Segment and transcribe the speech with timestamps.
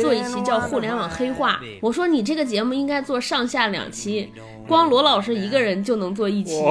[0.00, 1.60] 做一期叫互联网黑化。
[1.80, 4.30] 我说你这个节目应该做上下两期，
[4.66, 6.62] 光罗老师一个人就能做一期。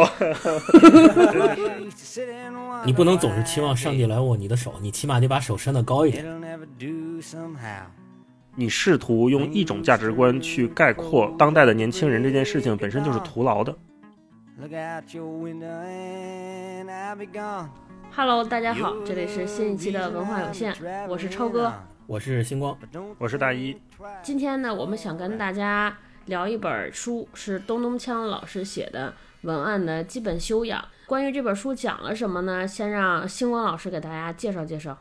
[2.85, 6.23] 你不能总是期望上帝来握你的手，你起码得把手伸得高一点。
[8.55, 13.75] 你试图用一种价值观去概括当代的年轻人，这件事情本身就是徒劳的。
[18.15, 20.73] Hello，大家好，这里是新一期的文化有限，
[21.07, 21.71] 我是超哥，
[22.05, 22.77] 我是星光，
[23.17, 23.77] 我是大一。
[24.23, 29.13] 今天呢，我们想跟大家聊一本书，是东东锵老师写的
[29.47, 30.81] 《文案的基本修养》。
[31.05, 32.67] 关于这本书讲了什么呢？
[32.67, 34.97] 先让星光老师给大家介绍介绍。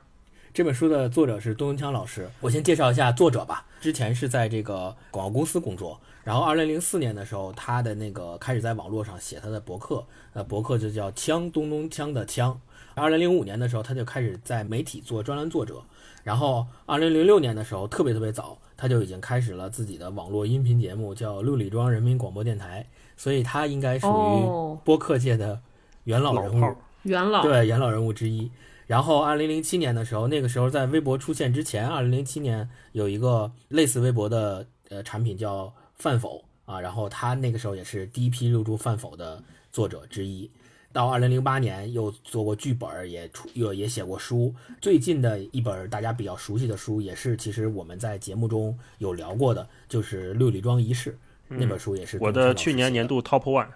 [0.53, 3.67] 这本书的作者是东东锵老师，我先介绍一下作者吧。
[3.79, 6.01] 之前是在这个广告公司工作。
[6.25, 12.59] 然后，二零零四年的时候，他的那个开始在网络上写他的博客，呃，博客就叫“枪东东枪”的“枪”。
[12.97, 15.83] 二零零五年的时候，他就开始在媒体做专栏作者。
[16.25, 22.87] 然后，二零零六年的时候，特别特别早，他就已经开始了自己的网络音频节目，叫六里庄人民广播电台。
[23.17, 25.61] 所以，他应该属于播客界的
[26.05, 28.51] 元老人物，元老对元老人物之一。
[28.87, 35.73] 然后，二零零七年的时候，那个时候在微博出现之前，二零零七年有一个类似微博的呃产品叫。
[35.99, 40.51] 饭否啊，然后他那个时候也是第一批入驻饭否的作者之一。
[40.97, 44.55] 到二零零八年又做过剧本，也出又也写过书。
[44.81, 51.13] 最近的一本大家比较熟悉的书，也是其实我们在节目中有聊过的，就是《六里庄仪式》
[51.49, 53.69] 那本书，也是我的去年年度 Top One。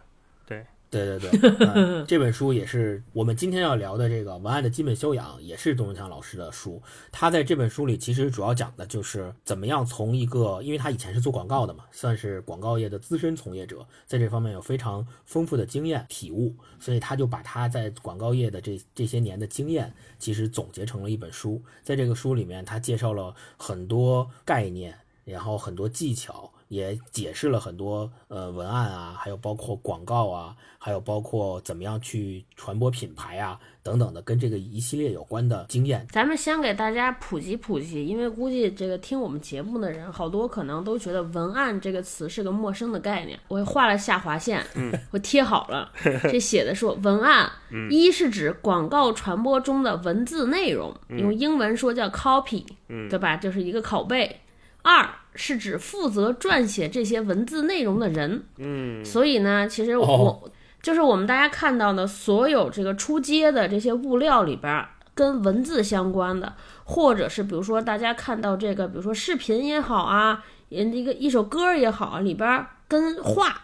[0.91, 6.83] 对对对， 这本书也是我们今天要聊的这个文案的基本修养，也是董永强老师的书。
[7.13, 21.63] 他在这本书里其实主要讲的就是怎么样从一个，因为他以前是做广告的嘛，算是广告业的资深从业者，在这方面有非常丰富的经验体悟，所以他就把他在广告业的这这些年的经验，其实总结成了一本书。
[21.85, 26.53] 在这个书里面，他介绍了很多概念，然后很多技巧。
[26.71, 36.07] 也解释了很多呃文案啊，还有包括广告啊，还有包括怎么样去传播品牌啊等等的，跟这个一系列有关的经验。
[36.13, 43.37] 咱们先给大家普及普及，因为估计这个听我们节目的人好多可能都觉得文案这个词是个陌生的概念。
[43.49, 44.65] 我画了下划线，
[45.11, 45.91] 我贴好了，
[46.31, 47.51] 这写的说文案，
[47.91, 52.65] 一是指广告传播中的文字内容，用英文说叫 copy，
[53.09, 53.37] 对吧？
[53.37, 54.41] 就是一个拷贝。
[54.83, 60.51] 二是指负责撰写这些文字内容的人，嗯，所以呢，其实我
[60.83, 66.55] 就是我们大家看到的所有这个出街的这些物料里边，跟文字相关的，
[66.85, 73.55] 或者是比如说大家看到这个，比如说视频也好啊，一个一首歌也好，里边跟画、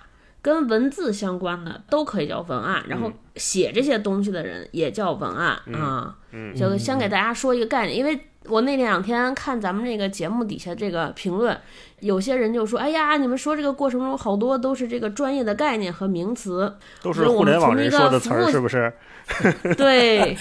[0.42, 6.16] 跟文字相关的都可以叫文案，然后写这些东西的人也叫文案啊。
[6.30, 8.28] 嗯，就先给大家说一个概念，因为。
[8.48, 11.58] 我那两天看咱们这个节目底下这个评论，
[12.00, 18.92] 有些人就说：“哎呀，你们说这个过程中好多都是这个专业的概念和名词，都是互联网人说的词儿，是不是？”
[19.76, 20.36] 对，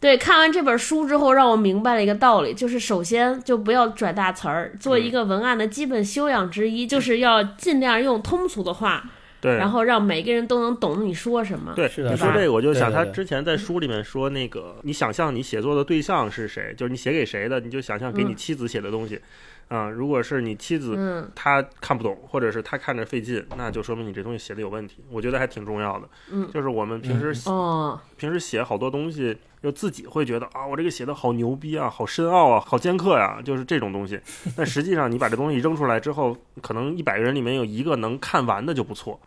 [0.00, 9.04] 对，看完这本书之后，让我明白了一个道理，就是首先就不要拽大词儿，做一个文案的基本修养之一，就是要尽量用通俗的话。
[9.46, 11.72] 对，然后让每个人都能懂你说什么。
[11.76, 12.10] 对，是的。
[12.10, 19.20] 你说这个，我就想他之前在书里面说那个，你想象你写作的对象是谁，就是你写给谁的，你就想象给你妻子写的东西。
[19.68, 25.04] 啊，如果是你妻子，她看不懂，或者是她看着费劲，那就说明你这东西写的有问题。
[25.10, 26.08] 我觉得还挺重要的。
[26.30, 34.20] 嗯，就是我们平时哦，平时写好多东西，就自己会觉得啊，我这个写的好牛逼啊，好深奥啊，好尖刻呀，就是这种东西。
[34.56, 39.18] 但实际上，你把这东西扔出来之后，可能一百个人里面有一个能看完的就不错。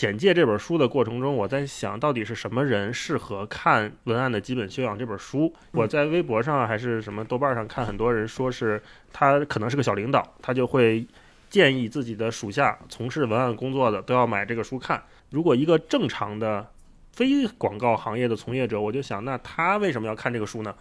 [0.00, 5.54] 简介这本书的过程中，我在想到底是什么人适合看《文案的基本修养》这本书。
[5.72, 11.06] 我在微博上还是什么豆瓣上看，很多人说是他可能是个小领导，他就会
[11.50, 15.02] 建议自己的属下从事文案工作的都要买这个书看。
[15.28, 16.66] 如果一个正常的
[17.12, 20.74] 非广告行业的从业者，我就想，那他为什么要看这个书呢？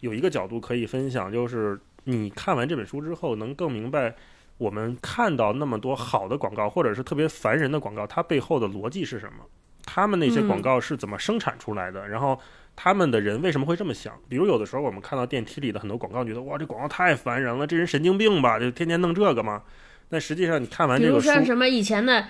[0.00, 4.14] 有一个角度可以分享，就是你看完这本书之后，能更明白。
[4.62, 9.44] 我们看到那么多好的广告，或者是特别烦人的广告，它背后的逻辑是什么？
[9.84, 12.06] 他们那些广告是怎么生产出来的？
[12.06, 12.38] 然后
[12.76, 14.14] 他们的人为什么会这么想？
[14.28, 18.60] 比如有的时候我们看到电梯里的很多广告，觉得哇，这广告太烦人了，这人神经病吧？
[18.60, 19.62] 就天天弄这个嘛。
[20.08, 22.24] 但实际上你看完这个书，比如说什么以前的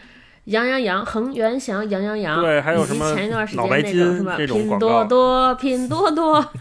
[0.44, 3.14] 杨洋洋、恒源祥、杨洋洋，对，还有什么
[3.54, 6.52] 老白金这种广告，拼多多、拼多多，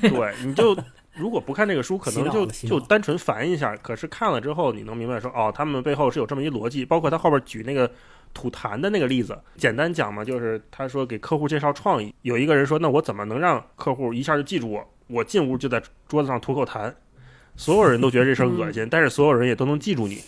[0.00, 0.76] 对对，你就。
[1.14, 3.76] 如果不看这个书，可能就就单纯烦一下。
[3.76, 6.84] 可是看了之后，你能明白说，哦，他们背后是有这么一逻辑。
[6.84, 7.90] 包括他后边举那个
[8.32, 14.88] 吐痰的那个例子，简单讲嘛，就是他说给客户介绍创意，有一个人说，那我怎么能让客户一下就记住我？
[15.08, 16.92] 我进屋就在桌子上吐口痰。
[17.56, 20.22] 所有人都觉得这事儿恶心， 但是所有人也都能记住你。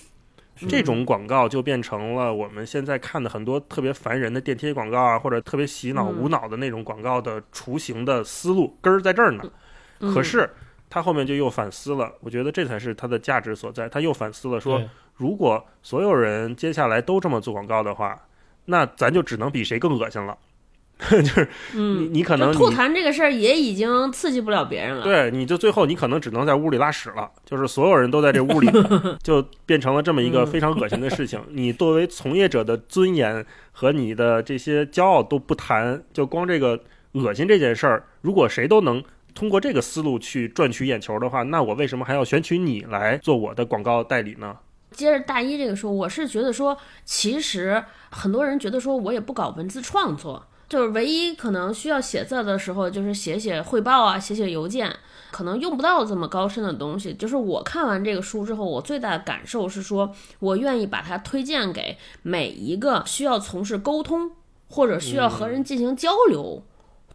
[0.69, 9.43] 这种广告就变成了我们现在看的很多特别烦人的电梯广告啊，或者特别洗脑、无脑的那种广告的雏形的思路根儿在这儿呢。
[9.99, 10.49] 可是
[10.94, 13.88] 他后面就又反思了，我觉得这才是他的价值所在。
[13.88, 14.81] 他又反思了，说
[15.17, 18.17] 如果所有人接下来都这么做广告的话，
[18.67, 20.38] 那咱就只能比谁更恶心了。
[21.11, 21.81] 就是你，
[22.12, 25.02] 你可能吐痰这个事儿也已经刺激不了别人了。
[25.02, 28.70] 对，你就最后你可能只能在屋里拉屎了，就是所有人都在这屋里，
[29.20, 31.43] 就变成了这么一个非常恶心的事情。
[31.49, 36.81] 你作为从业者的尊严和你的这些骄傲都不谈，就光这个
[37.14, 39.02] 恶心这件事儿，如果谁都能
[39.35, 44.57] 通过这个思路去赚取眼球的话，那我为什么还要选取你来做我的广告代理呢？
[44.93, 50.47] 接着大一这个说，我是觉得说，其实很多人觉得说我也不搞文字创作。
[50.67, 54.91] 就是唯一可能需要写字的时候，就是写写汇报啊，写写邮件，
[55.31, 57.13] 可能用不到这么高深的东西。
[57.13, 64.31] 就是我看完这个书之后，我最大的感受是说，我愿意把它推荐给每一个需要从事沟通
[64.69, 66.63] 或者需要和人进行交流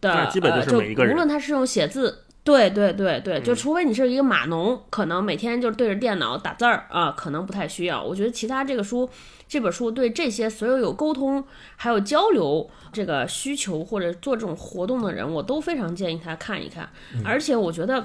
[0.00, 2.24] 的，基本就是每一个人，无论他是用写字。
[2.42, 8.02] 对对对对，就除非你是一个码农，可能每天就对着电脑打字儿啊，可能不太需要。
[8.02, 9.08] 我觉得其他这个书，
[9.46, 11.44] 这本书对这些所有有沟通
[11.76, 16.88] 还有交流这个需求或者做这种活动的人，我都非常建议他看一看。
[17.22, 18.02] 而且我觉得，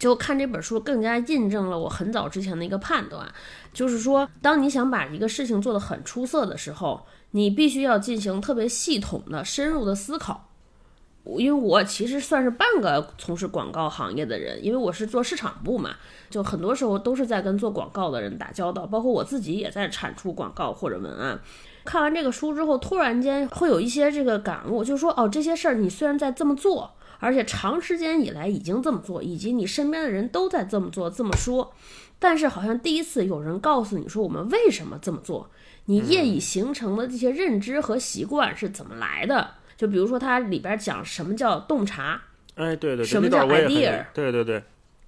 [0.00, 3.32] 就看这本书更加印证了我很早之前的一个判断，
[3.72, 10.49] 就是说，当你想把一个事情做得很出色的时候，你必须要进行特别系统的、深入的思考。
[11.24, 15.96] 因为我其实算是半个从事广告行业的人，因为我是做市场部嘛，
[16.28, 21.38] 就很多时候都是在跟做广告的人打交道，包括我自己也在产出广告或者文案。
[21.84, 31.72] 看完这个书之后，突然间会有一些这个感悟，就是说，哦，这些事儿你虽然在这么做，而且长时间以来已经这么做，以及你身边的人都在这么做这么说，
[32.18, 35.50] 但是好像第一次有人告诉你说我们为什么这么做，
[35.86, 39.54] 你业已形成的这些认知和习惯是怎么来的？
[39.80, 42.20] 就比如说，它里边讲什么叫洞察，
[42.54, 44.62] 哎，对对，什么叫 idea，对对对，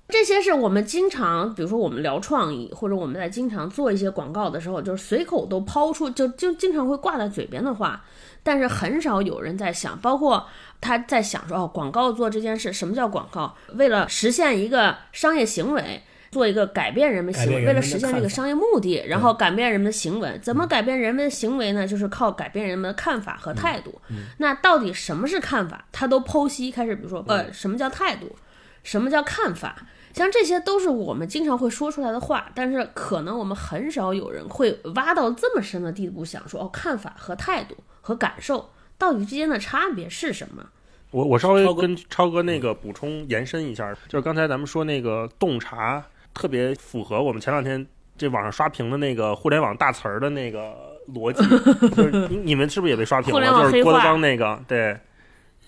[0.08, 8.02] 这些是我们经常，比如说我们聊创意，或者我们在经常做一些广告的时候，就是随口都抛出，就就经常会挂在嘴边的话，
[8.42, 10.48] 但是很少有人在想，包括
[10.80, 13.54] 他在想说，哦，广告做这件事，什么叫广告？
[13.74, 16.02] 为了实现一个商业行为。
[16.32, 20.36] 做一个改变人们行为，为了实现这个商业目的，然后改变人们的行为。
[20.42, 21.86] 怎么改变人们的行为呢？
[21.86, 24.00] 就是靠改变人们的看法和态度。
[24.38, 25.84] 那到底什么是看法？
[25.92, 28.34] 他都剖析，开始比如说，呃，什么叫态度？
[28.82, 29.86] 什么叫看法？
[30.14, 40.64] 像这些都是我们经常会说出来的话，但是可能我们很少有人会挖到这么深的地步，想说哦，看法和态度和感受到底之间的差别是什么？
[41.10, 46.02] 我我稍微跟超哥那个补充延伸一下，就是刚才咱们说那个洞察。
[46.34, 47.86] 特别符合我们前两天
[48.16, 50.74] 这网上刷屏的那个互联网大词儿的那个
[51.14, 51.42] 逻辑，
[51.96, 53.62] 就是你们是不是也被刷屏了？
[53.62, 54.96] 就是郭德纲那个，对，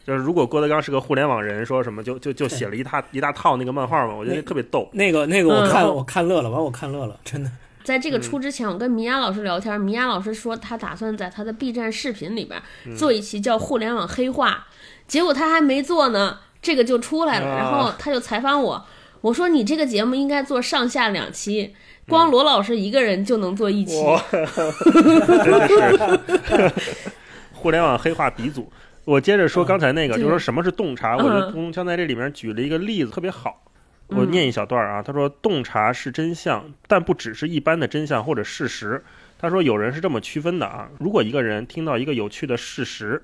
[0.07, 4.89] 就是如果郭德纲是个互联网人，说什么就就就写了一大 一大套那个漫画嘛，我觉得特别逗。
[4.93, 7.51] 那个那个我看我看乐了，完我看乐了，真的。
[7.83, 12.63] 在这个出之前，我跟米娅老师聊天，米娅老师说他打算在他的 B 站视频里边
[12.97, 14.67] 做一期叫互联网黑化，
[15.07, 18.87] 结果他还没做呢，这个就出来了，然后他就采访我。
[19.25, 21.75] 我说你这个节目应该做上下两期，
[22.07, 24.05] 光罗老师一个人就能做一期。
[24.85, 26.73] 真的是
[27.55, 28.71] 互联网黑化鼻祖。
[29.07, 31.17] 我接着说刚才那个，就说什么是洞察？
[31.17, 33.63] 我觉得东江在这里面举了一个例子，特别好。
[34.09, 39.03] 我念一小段啊，他说洞察是真相，但不只是一般的真相或者事实。
[39.39, 43.23] 他说有人是这么区分的啊，如果一个人听到一个有趣的事实，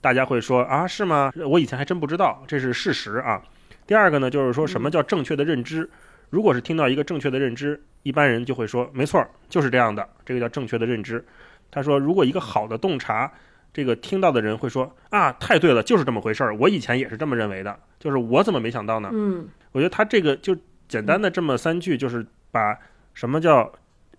[0.00, 1.30] 大家会说啊是吗？
[1.46, 3.42] 我以前还真不知道，这是事实啊。
[3.92, 5.86] 第二个呢，就是说什么叫正确的认知？
[6.30, 11.22] 如果是听到一个正确的认知，一般人就会说没错，就是这样的，这个叫正确的认知。
[11.70, 13.30] 他说，如果一个好的洞察，
[13.70, 19.10] 这个听到的人会说啊，太对了，就是这么回事儿，我以前也是这么认为的，就是我怎么没想到呢？
[19.12, 20.56] 嗯，我觉得他这个就
[20.88, 22.74] 简单的这么三句，就是把
[23.12, 23.70] 什么叫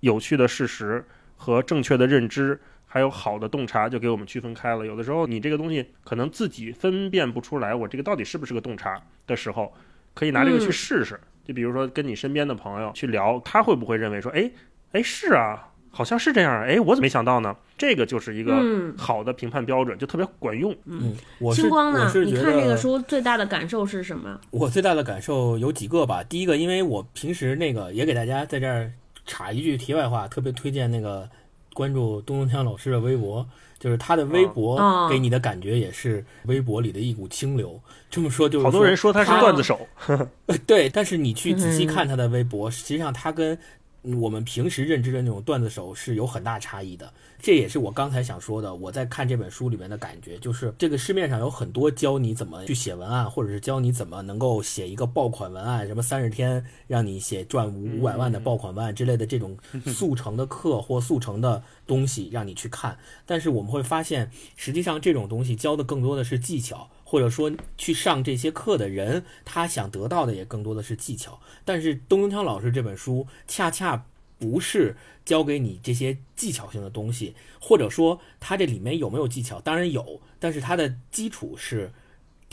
[0.02, 1.04] 有趣的事实
[1.36, 2.62] 和正确的认知。
[2.94, 4.86] 还有好的洞察就给我们区分开了。
[4.86, 9.74] 有的时候你这个东西可能自己分辨不出来，我这个到底是不是个洞察的时候，
[10.14, 11.20] 可以拿这个去试试。
[11.44, 14.48] 就比如说跟你身边的朋友去聊，他会不会认为说，哎，
[14.92, 17.56] 哎是啊，好像是这样，哎，我怎么没想到呢？
[17.80, 18.62] 这个就是一个
[18.96, 20.72] 好的评判标准，就特别管用。
[20.86, 21.16] 嗯，
[21.52, 22.12] 星光呢？
[22.24, 24.40] 你看这个书最大的感受是什么？
[24.52, 26.24] 我最大的感受有几个吧。
[26.24, 28.94] 第一个，因为我平时那个也给大家在这儿
[29.26, 31.28] 插一句题外话，特别推荐那个。
[31.74, 33.46] 关注东东强老师的微博，
[33.80, 35.08] 就是他的微博哦。
[35.10, 37.80] 给你的感觉也是微博里的一股清流。
[38.10, 39.80] 这么说就是好多人说他是段子手，
[40.68, 43.60] 对，但是你去仔细看他的微博，实际上他跟嗯
[44.04, 47.14] 我们平时认知的那种段子手是有很大差异的。
[47.40, 59.58] 这也是我刚才想说的，我在看这本书里面的感觉，就是这个市面上有很多教你怎么去写文案，或者是教你怎么能够写一个爆款文案，什么三十天让你写赚五五百万的爆款文案之类的这种
[59.88, 62.98] 速成的课或速成的东西让你去看。
[63.26, 71.40] 但是我们会发现，实际上这种东西教的更多的是技巧，或者说去上这些课的人，他想得到的也更多的是技巧。
[71.64, 74.08] 但是东东昌老师这本书恰恰
[74.40, 79.62] 不是教给你这些技巧性的东西，或者说它这里面有没有技巧？
[79.62, 81.92] 当然有，但是它的基础是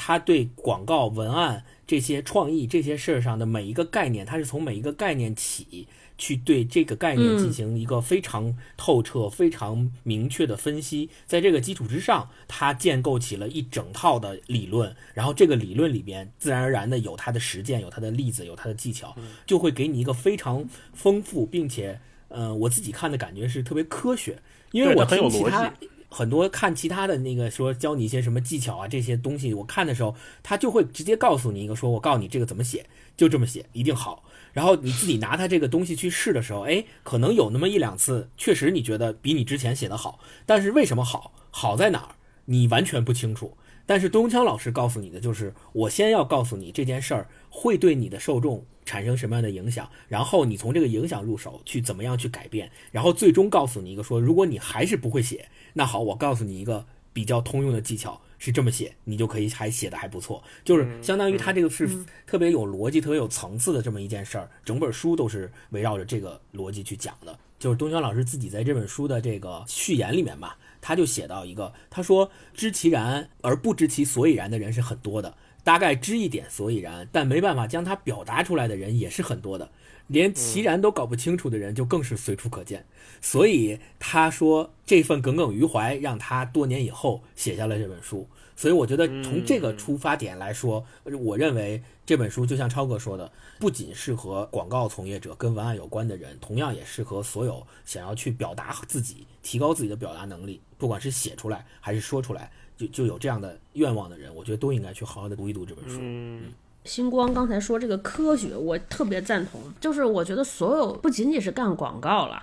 [0.02, 11.11] 他对广告文案这些创意这些事儿上的每一个概念，他是从每一个概念起去对这个概念进行一个非常透彻、非常明确的分析。
[11.26, 19.14] 在这个基础之上，他建构起了一整套的理论，然后这个理论里边自然而然的有他的实践、有他的例子、有他的技巧，
[19.45, 24.38] 就会给你一个非常丰富，并且呃，我自己看的感觉是特别科学，
[24.73, 25.71] 因为我很有听其他
[26.11, 32.85] 很多看其他的那个说教你一些什么技巧啊这些东西，我看的时候，他就会直接告诉你一个说，我告诉你这个怎么写，
[33.17, 34.25] 就这么写，一定好。
[34.52, 41.33] 然后你自己拿他这个东西去试的时候，哎，可能有那么一两次，确实你觉得比你之前写的好，但是为什么好？
[41.52, 42.14] 好在哪儿？
[42.47, 43.57] 你完全不清楚。
[43.87, 58.21] 但是东枪老师告诉你的就是，我先要告诉你这件事儿会对你的受众产生什么样的影响，然后你从这个影响入手去怎么样去改变，然后最终告诉你一个说，如果你还是不会写，那好，我告诉你一个比较通用的技巧。
[58.42, 61.87] 是这么写，你就可以还写的还不错，就是相当于他这个是
[62.26, 67.38] 特别有逻辑、特别有层次的这么一件事儿，整本书都是围绕着这个逻辑去讲的。
[67.59, 79.71] 就是东江老师自己在这本书的这个序言里面吧，他就写到一个，他说知其然而不知其所以然的人是很多的，大概知一点所以然，但没办法将它表达出来的人也是很多的，
[80.07, 82.87] 连其然都搞不清楚的人就更是随处可见。
[83.21, 88.26] 所以他说这份耿耿于怀让他多年以后写下了这本书。
[88.57, 90.85] 所以我觉得从这个出发点来说，
[91.23, 105.99] 我认为这本书就像超哥说的，不仅适合广告从业者跟文案有关的人，同样也适合所有想要去表达自己、提高自己的表达能力，不管是写出来还是说出来，就就有这样的愿望的人，我觉得都应该去好好的读一读这本书。
[106.00, 106.44] 嗯，
[106.84, 109.60] 星光刚才说这个科学，我特别赞同。
[109.78, 112.42] 就是我觉得所有不仅仅是干广告了，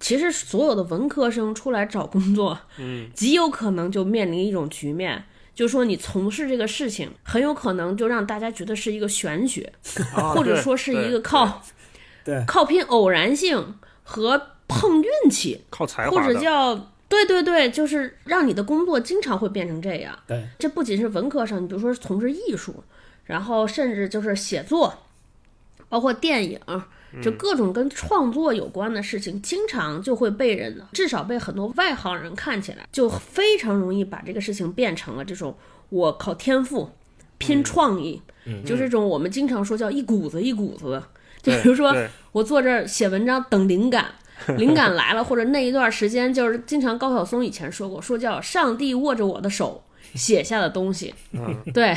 [0.00, 5.24] 其实所有的文科生出来找工作，嗯，极有可能就面临一种局面，
[5.54, 9.72] 就是说你从事这个事情，很有可能就让大家觉得是一个玄学，
[10.16, 11.62] 啊或者说是一个靠
[12.24, 20.18] 对靠拼偶然性和碰运气，靠才或者叫对对对，就是让你的工作经常会变成这样。
[20.26, 22.82] 对，这不仅是文科生，你比如说从事艺术，
[23.24, 24.92] 然后甚至就是写作，
[25.88, 26.60] 包括电影，
[27.22, 35.56] 就各种跟创作有关的事情，经常就会被人，至少被很多外行人看起来，就非常容易把这个事情变成了这种
[35.88, 36.90] 我靠天赋
[37.38, 38.20] 拼创意，
[38.64, 41.02] 就这种我们经常说叫一股子一股子的。
[41.42, 41.94] 就比如说
[42.32, 44.06] 我坐这儿写文章等灵感，
[44.58, 49.82] 灵感来了，或者那一段时间就是经常高晓松以前说过，说叫上帝握着我的手
[50.14, 51.14] 写下的东西。
[51.32, 51.96] 嗯对，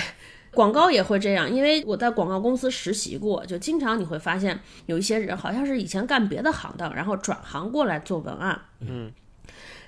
[0.54, 9.12] 广告也会这样，因为我在广告公司实习过，就经常你会发现有一些人好像是以前干别的行当，然后转行过来做文案，嗯，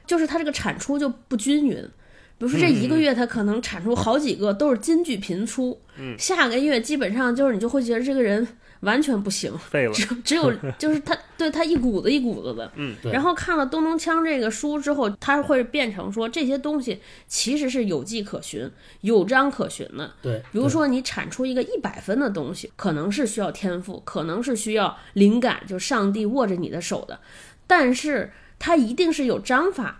[0.05, 1.77] 就是他这个产出就不均匀。
[2.37, 8.47] 比如说这一个月他可能产出好几个都是金句频出，嗯下个月基本上就是你就会觉得这个人
[8.81, 18.69] 完全不行，废了，只只有 就是他对他一股子一股子的，嗯，对然后看了东东锵这个书之后，他会变成说这些东西其实是有迹可循、
[19.01, 20.11] 有章可循的。
[20.21, 27.19] 对，比如说你产出一个一百分的东西，可能是需要天赋，可能是需要灵感，就上帝握着你的手的，
[27.67, 29.97] 但是它一定是有章法。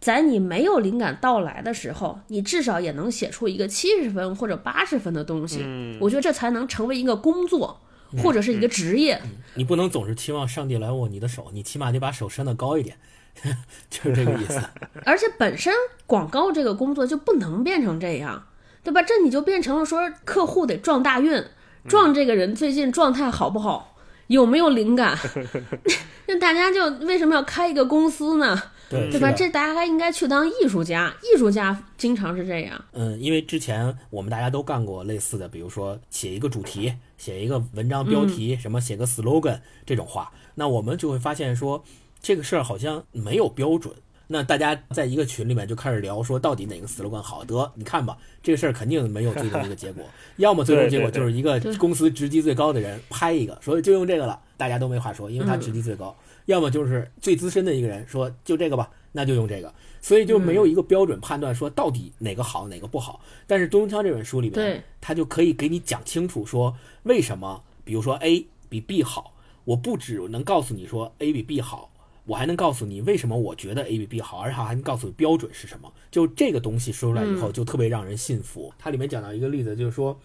[0.00, 5.60] 在你没有灵感到来的时候，你至少也能写出一个七十分或者八十分的东西。
[5.62, 7.78] 嗯我觉得这才能成为一个工作，
[8.18, 9.20] 或者是一个职业。
[9.54, 12.96] 你不能总是期望上帝来握你的手，你起码得把手伸得高一点，
[13.90, 14.60] 就是这个意思。
[15.04, 15.72] 而且本身
[16.06, 18.46] 广告这个工作就不能变成这样，
[18.84, 19.02] 对吧？
[19.02, 21.44] 这你就变成了说客户得撞大运，
[21.88, 23.96] 撞这个人最近状态好不好，
[24.28, 25.18] 有没有灵感？
[26.26, 28.62] 那大家就为什么要开一个公司呢？
[28.88, 29.32] 对，对吧？
[29.32, 32.84] 这大家应该去当艺术家，艺术家经常是这样。
[32.92, 41.84] 嗯，因为之前我们大家都干过类似的，比如说写一个主题，写一个文章标题，什么写个 slogan 这种话，那我们就会发现说，
[42.22, 43.94] 这个事儿好像没有标准。
[44.26, 47.44] 那大家在一个群里面就开始聊，说到底哪个 slogan 好？
[47.44, 50.02] 得你看吧，这个事儿肯定没有最终一个结果，
[50.38, 59.72] 要么最终结果就是一个公司职级最高的人拍一个，说就用这个了，大家都没话说，因为他职级最高；要么就是最资深的一个人说就这个吧，那就用这个。
[60.00, 63.20] 所以就没有一个标准判断说到底哪个好哪个不好。
[63.46, 71.90] 但是东枪这本书里面，他就可以给你讲清楚说为什么，比如说 A 比 B 好，我不只能告诉你说 A 比 B 好。
[72.26, 75.92] 我还能告诉你为什么我觉得 A 比 B 好，而且还能告诉你标准是什么。
[76.12, 78.72] 就这个东西说出来以后，就特别让人信服。
[78.78, 80.16] 它里面讲到一个例子，就是说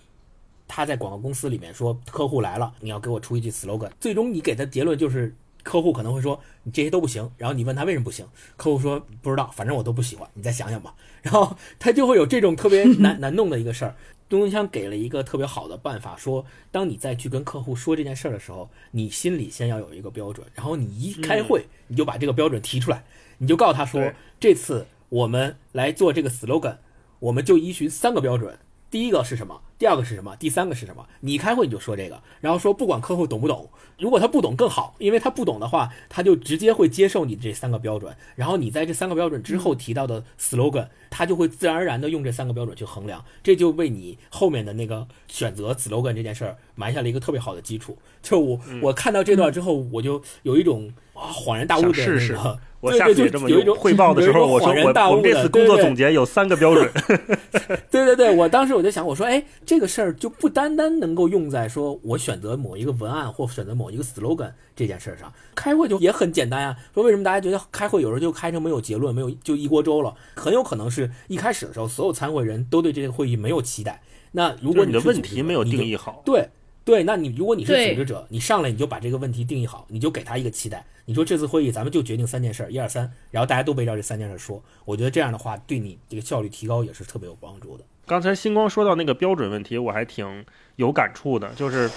[0.67, 3.89] 他在广告公司里面说，客户来了，你要给我出一句 slogan。
[3.99, 5.33] 最终你给的结论就是，
[5.65, 7.29] 客户可能会说你这些都不行。
[7.37, 10.95] 然后你问他为什么不行，客户说不知道，反正我都不喜欢，你再想想吧。
[11.23, 13.95] 然后他就会有这种特别难 难弄的一个事儿。
[14.27, 23.03] 东东枪给了一个特别好的办法，说当你再去跟客户说这件事儿的时候，你心里先要有一个标准，然后你一开会，你就把这个标准提出来，
[23.39, 26.77] 你就告诉他说，这次我们来做这个 slogan，
[27.19, 28.57] 我们就依循三个标准。
[28.95, 29.61] 第一个是什么？
[29.77, 30.37] 第二个是什么？
[30.37, 31.05] 第三个是什么？
[31.19, 38.15] 你开会你就说这个，然后说不管客户懂不懂，如果他不懂更好，因为他不懂的话，他就直接会接受你这三个标准。
[38.37, 47.97] 然后你在这三个标准之后提到的 slogan，他就会自然而然的用这三个标准去衡量，这就为你后面的那个选择 slogan 这件事儿埋下了一个特别好的基础。
[48.21, 52.57] 就我我看到这段之后，我就有一种恍然大悟的那个。
[52.85, 56.89] 我下次也这么有一种汇报的时候，我说我我们这次工作总结有三个标准。
[57.89, 66.77] 对对对，我当时我就想，我说，哎，这个事儿就不单单能够用在说我选择某一个文案或选择某一个 slogan 这件事上，开会就也很简单呀。
[66.93, 70.13] 说为什么大家觉得开会有时候就开成没有结论，没有就一锅粥了？
[70.35, 74.01] 很有可能是一开始的时候，所有参会人都对这个会议没有期待。
[74.33, 76.49] 那如果你的问题没有定义好，对。
[76.85, 80.85] 对，那你如果你是组织者，你上来你就把这个问题定义好，你就给他一个期待。
[81.05, 84.63] 你说这次会议咱们就决定三件事，一二三，然后大家都围绕这三件事说。
[84.85, 87.83] 我觉得这样的话，对你这个效率提高也是特别有帮助的。
[88.05, 91.89] 刚才星光说到那个标准问题，我还挺有感触的，就是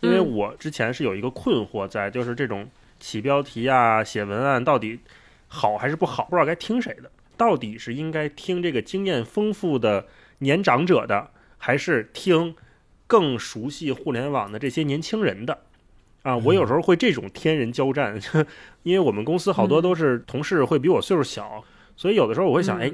[0.00, 4.98] 因为我之前是有一个困惑在，就是这种起标题啊、写文案到底
[5.46, 10.06] 好还是不好，不知道该听谁的，到底是应该听这个经验丰富的
[10.38, 12.56] 年长者的，还是听？
[13.12, 15.58] 更熟悉互联网的这些年轻人的，
[16.22, 18.18] 啊，我有时候会这种天人交战，
[18.84, 21.62] 因为我们公司好多都是同事，会比我岁数小，
[21.94, 22.90] 所以有的时候我会想，哎，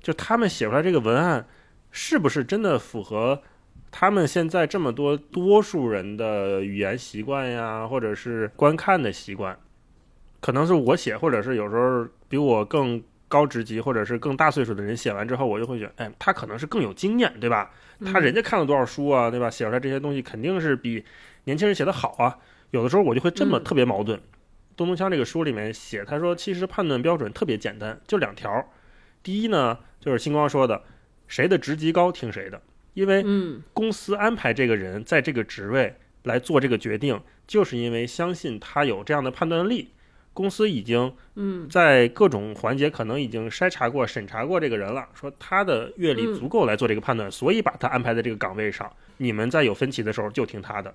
[0.00, 1.46] 就他们写出来这个文案，
[1.90, 3.42] 是不是真的符合
[3.90, 9.58] 他们现在这么多多数人的语言习惯呀，或者是观看的习惯？
[10.40, 17.70] 可能是我写，或者是有时候比我更高职级或者是更大岁数的人写完之后，我就会觉得，哎，他可能是更有经验，对吧？
[18.04, 19.48] 他人家看了多少书啊，对吧？
[19.48, 21.04] 写出来这些东西肯定是比
[21.44, 22.36] 年轻人写的好啊。
[22.72, 24.20] 有的时候我就会这么特别矛盾。
[24.76, 28.68] 东东锵这个书里面写，他说其实判断标准特别简单，就两条。
[29.22, 30.82] 第一呢，就是星光说的，
[31.28, 32.60] 谁的职级高听谁的，
[32.94, 33.24] 因为
[33.72, 39.90] 公司安排这个人在这个职位来做这个决定，就是因为相信他有这样的判断力。
[40.40, 48.90] 公司已经嗯在各种环节可能已经筛查过、审查过这个人了，说他的阅历足够来做这个判断，所以把他安排在这个岗位上。
[49.18, 50.94] 你们在有分歧的时候就听他的。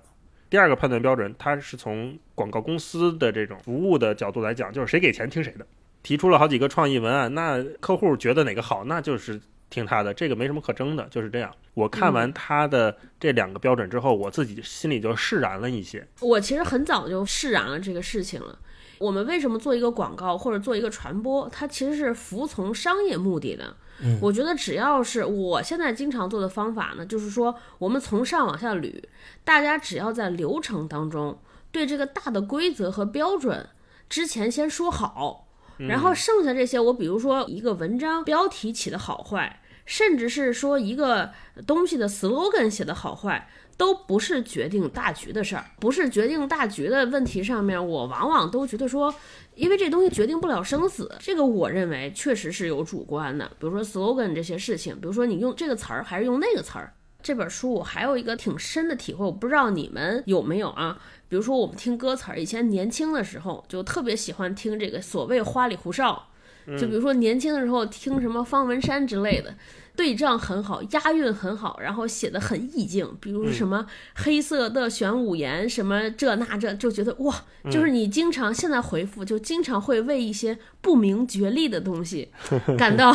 [0.50, 5.64] 第二个判断标准，他是从广告公司的这种服务的角度来讲，就是谁给钱听谁的。
[6.02, 11.52] 提出了好几个创意文案，那客户觉得哪个好，那就是听他的，这个没什么可争的，就是这样。
[11.74, 16.06] 我看完他的这两个标准之后，我自己心里就释然了一些。
[16.20, 18.58] 我其实很早就释然了这个事情了。
[18.98, 21.48] 我们为什么做一个广告或者做一个传播？
[21.50, 23.76] 它其实是服从商业目的的。
[24.02, 29.02] 嗯，我觉得只要是我现在经常做的方法呢，就是说我们从上往下捋，
[29.42, 31.38] 大家只要在流程当中
[31.72, 33.66] 对这个大的规则和标准
[34.08, 41.30] 之前先说好，然后剩下这些，我比如说一个文章标题起的好坏，甚至是说一个
[41.66, 43.48] 东西的 slogan 写的好坏。
[43.78, 49.14] 都不是决定大局的事儿，不是决定大局的问题上面，我往往都觉得说，
[49.54, 53.46] 因为这东西决定不了生死，这个我认为确实是有主观的。
[53.58, 56.94] 比如说 slogan 这些事情，比如说你用这个词儿还是用那个词儿。
[57.22, 60.98] 这本书我还有一个挺深的体会，我不知道你们有没有啊？
[61.28, 66.30] 比如说我们听歌词儿，以前年轻的时候就特别喜欢听这个所谓花里胡哨，
[66.78, 69.54] 就比如说年轻的时候听什么方文山之类的。
[69.94, 77.34] 对仗很好，押韵很好，然后写的很意境，比如什么黑色的玄武岩，什么这那这，就觉得哇，
[77.70, 82.28] 就是你经常现在回复，就经常会为一些不明觉厉的东西
[82.76, 83.10] 感到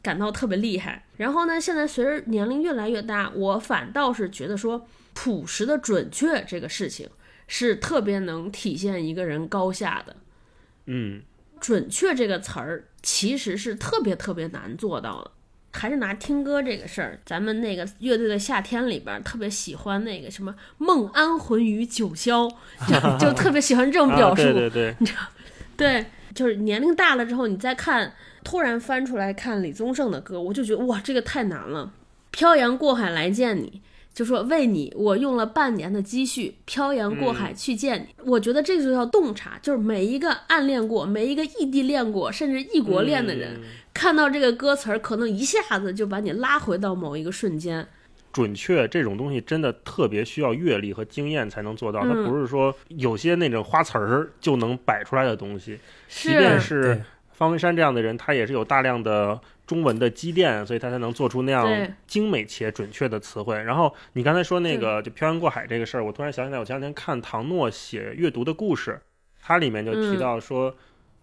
[0.00, 1.04] 感到特别厉害。
[1.18, 7.06] 然后呢，现在随着年龄越来越大，我反倒是觉得说朴实的准确这个事情
[7.46, 10.16] 是特别能体现一个人高下的。
[10.86, 11.20] 嗯，
[11.60, 15.30] 准确这个词儿其实是特别特别难做到的。
[15.72, 22.50] 还是拿听歌这个事儿，咱们那个乐队的夏天里边特别喜欢那个什么“梦安魂于九霄”，
[22.88, 24.40] 就就特别喜欢这种表述。
[24.40, 25.20] 啊、对对对，你知道，
[25.76, 31.92] 对，就是年龄大了之后，你再看，突然翻出来看李宗盛的歌，我就觉得哇，这个太难了。
[32.30, 33.82] 漂洋过海来见你，
[34.16, 38.24] 就说为你，我用了半年的积蓄漂洋过海去见你。
[38.24, 43.60] 我觉得这就叫洞察，就是每一个暗恋过、每一个异地恋过，甚至异国恋的人，
[43.92, 47.86] 看到这个歌词儿，可能一下子就把你拉回到某一个瞬间。
[48.32, 55.78] 准确这种东西真的特别需要阅历和经验才能做到，它嗯不是说有些那种花词儿就能摆出来的东西。
[56.08, 57.02] 即便是
[57.34, 63.60] 方文山这样的人，他也是有大量的中文的积淀，所以他才能做出那样精美且准确的词汇。
[63.62, 69.00] 然后你刚才说那个就漂洋过海这个事儿，我突然想起来，我前两天看唐诺写阅读的故事，
[69.42, 70.74] 它里面就提到说。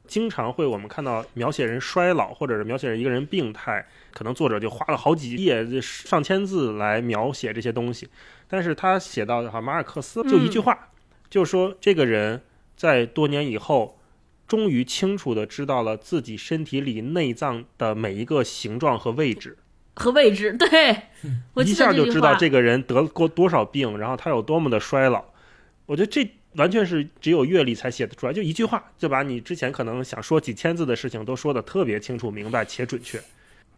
[0.06, 8.10] 经常会我们看到描写人衰老，或者是描写一个人病态，可能作者就花了好几页、上千字来描写这些东西。
[8.50, 10.90] 但是他写到哈马尔克斯就一句话，
[11.30, 12.42] 就说这个人
[12.76, 13.98] 在多年以后，
[14.54, 19.58] 终于清楚的知道了自己身体里内脏的每一个形状和位置，
[19.96, 20.96] 和位置，对
[21.56, 25.26] 我一下就知道这个人得过多少病，然后他有多么的衰老。
[25.88, 33.20] 我觉得这完全是只有阅历才写得出来，就一句话就把你之前可能想说几千字的事情都说得特别清楚明白且准确。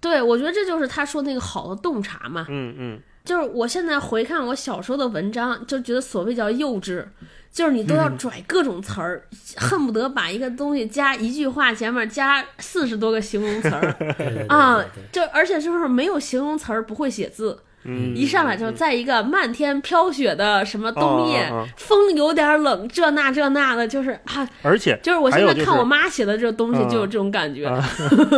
[0.02, 2.46] 对，我觉得这就是他说那个好的洞察嘛。
[2.50, 7.04] 嗯嗯，就是我现在回看我小时候的文章，就觉得所谓叫幼稚，
[7.52, 9.24] 就是你都要拽各种词儿，
[9.58, 13.96] 恨不得把一个东西加一句话前面加四十多个形容词儿。
[14.48, 18.16] 啊就而且就是没有形容词儿不会写字，嗯。
[18.16, 21.68] 一上来就在一个漫天飘雪的什么冬夜，哦哦哦。
[21.78, 27.82] 风有点冷，这那这那的，就是啊，而且就是我现在看我妈写的这东西嗯就有这种感觉，啊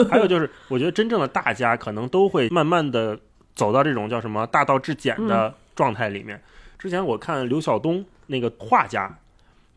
[0.10, 3.20] 还有就是，我觉得真正的大家可能都会慢慢的
[3.58, 6.40] 走到这种叫什么大道至简嗯的状态里面。
[6.78, 9.18] 之前我看刘晓东那个画家，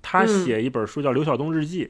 [0.03, 1.87] 他嗯写一本书叫《刘晓东日记》，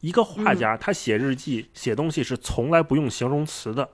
[0.00, 3.88] 一个画家他写日记写东西是从来不用形容词的，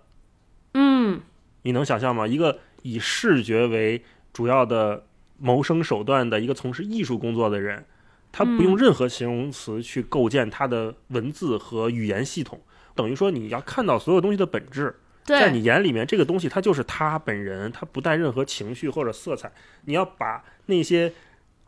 [0.75, 1.21] 嗯，
[1.63, 2.27] 你能想象吗？
[2.27, 5.07] 一个以视觉为主要的
[5.39, 7.87] 谋生手段的一个从事艺术工作的人，
[8.33, 12.61] 他不用任何形容词去构建他的文字和语言系统，
[12.97, 14.97] 等于说你要看到所有东西的本质。
[15.37, 19.53] 在你，眼里面，这个东西它就是他本人，他不带任何情绪或者色彩。
[19.85, 21.13] 你要把那些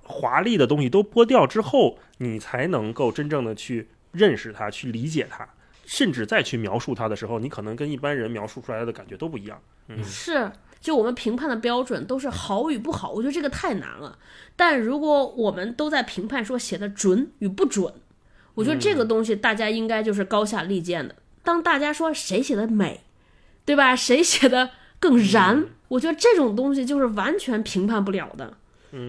[0.02, 5.48] 华丽的东西都剥掉之后，你才能够真正的去认识它，去理解它，
[5.84, 9.60] 甚至再去描述它的时候，你可能跟一般人描述出来的感觉都不一样。
[9.88, 14.18] 嗯，是，就我们评判的标准都是好与不好，我觉得这个太难了。
[14.56, 17.92] 但如果我们都在评判说写的准与不准，
[18.54, 21.14] 我觉得这个东西大家应该就是高下立见的。
[21.42, 23.00] 当大家说谁写的美，
[23.64, 23.94] 对吧？
[23.94, 28.54] 谁写的更燃，我觉得这种东西就是完全评判不了的。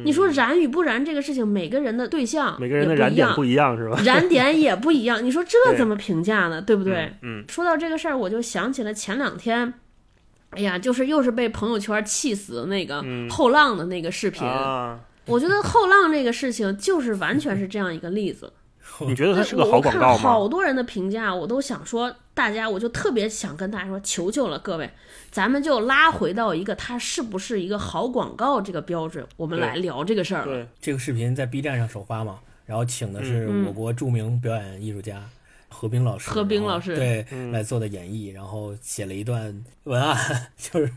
[0.06, 4.00] 你说燃与不燃这个事情，每个人的对象每个人的燃点不一样，是吧？
[4.06, 6.62] 燃点也不一样，你说这怎么评价呢？
[6.62, 7.16] 对不对？
[7.24, 9.74] 嗯，说到这个事儿，我就想起了前两天，
[10.52, 14.48] 哎呀，就是又是被朋友圈气死的那个后浪的那个视频。
[14.48, 18.54] 啊，我觉得后浪这个事情就是完全是这样一个例子。
[19.08, 20.20] 你觉得它是个好广告吗？
[20.20, 24.90] 好多人的评价，我都想说，大家我就特别想跟大家说，求求了各位，
[25.30, 30.46] 咱们就拉回到一个它是不是一个好广告这个标准，我们来聊这个事儿了。
[30.46, 35.22] 对，这个视频在 B 站上首发嘛，然后请的是嗯我国著名表演艺术家
[35.68, 40.92] 何冰老师，何冰老师对、嗯来做的演绎，然后写了一段文案， 就是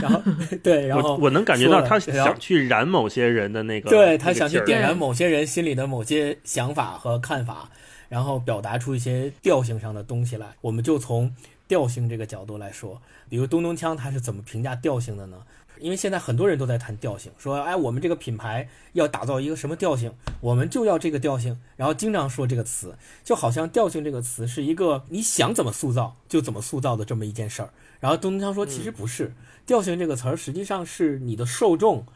[0.00, 0.22] 然后
[0.62, 7.70] 对，然后我我能感觉到他想去燃某些人的那个，对他想去点燃某些人心里的某些想法和看法，
[8.08, 10.54] 然后表达出一些调性上的东西来。
[10.60, 11.34] 我们就从
[11.66, 15.38] 调性这个角度来说，比如东东锵他是怎么评价调性的呢？
[15.80, 27.70] 因为现在很多人都在谈调性，说哎，我们这个品牌要打造一个什么调性，我们就要这个调性，然后经常说这个词，就好像调性这个词是一个你想怎么塑造就怎么塑造的这么一件事儿。
[27.98, 29.34] 然后东东锵说，其实不是，
[29.66, 32.06] 调性这个词儿实际上是你的受众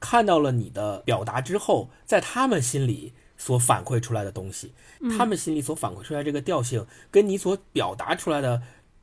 [0.00, 4.72] 看到了你的表达之后，在他们心里所反馈出来的东西，
[5.16, 8.62] 他们心里所反馈出来这个调性，跟你所表达出来的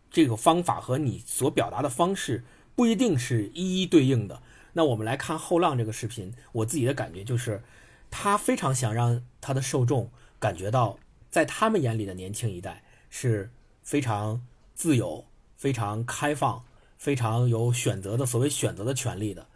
[0.09, 2.43] 这个方法和你所表达的方式
[2.75, 4.41] 不一定是一一对应的。
[4.73, 7.61] 那我们来看后浪这个视频，我自己的感觉就是，
[8.09, 10.97] 他非常想让他的受众感觉到，
[11.29, 13.51] 在他们眼里的年轻一代是
[13.83, 14.41] 非常
[14.73, 15.25] 自由、
[15.57, 16.63] 非常开放、
[16.97, 19.47] 非常有选择的所谓选择的权利的。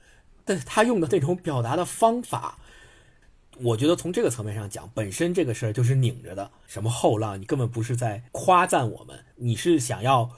[0.43, 2.59] 但是他用的那种表达的方法，
[3.61, 6.49] 我觉得从这个层面上讲，本身这个事儿就是拧着的。
[6.67, 10.29] 什么后浪，你根本不是在夸赞我们，你是想要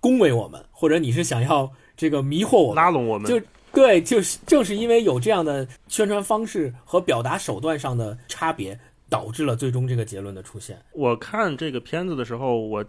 [0.00, 3.30] 恭维我们，或者你是想要这个迷惑我们，拉拢我们。
[3.30, 3.40] 就
[3.72, 10.80] 对，就是正是因为有这样的宣传方式和表达手段上的差别，导致了最终这个结论的出现。
[10.92, 12.84] 我看这个片子的时候，我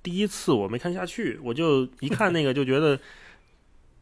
[0.00, 3.00] 第一次我没看下去，我就一看那个就觉得，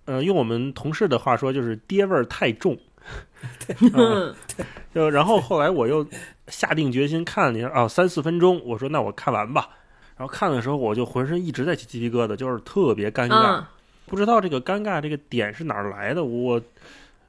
[0.05, 2.79] 呃，用我们同事的话说，就是爹味儿太重。
[3.95, 4.35] 嗯，
[4.95, 6.07] 就然后后来我又
[6.49, 9.69] 下定决心看了一下啊，三四分钟，我说那我看完吧。
[10.17, 13.67] 然后看的时候，我就浑身一直在起鸡皮疙瘩，就是特别尴尬，嗯
[14.07, 16.25] 不知道这个尴尬这个点是哪儿来的。
[16.25, 16.61] 我